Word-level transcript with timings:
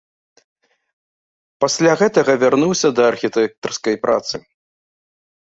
Пасля 1.63 1.93
гэтага 2.01 2.31
вярнуўся 2.45 2.87
да 3.01 3.07
архітэктарскай 3.11 3.95
працы. 4.09 4.35